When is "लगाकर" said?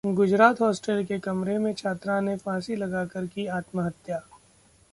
2.75-3.25